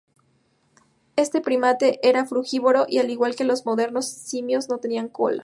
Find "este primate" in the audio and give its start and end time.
1.15-1.99